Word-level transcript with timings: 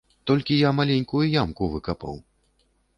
Толькі 0.29 0.57
я 0.61 0.71
маленькую 0.79 1.23
ямку 1.43 1.71
выкапаў. 1.77 2.15